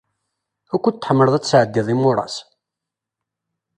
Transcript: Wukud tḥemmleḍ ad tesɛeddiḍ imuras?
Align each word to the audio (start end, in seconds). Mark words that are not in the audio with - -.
Wukud 0.71 0.95
tḥemmleḍ 0.97 1.33
ad 1.35 1.43
tesɛeddiḍ 1.43 1.87
imuras? 1.93 2.35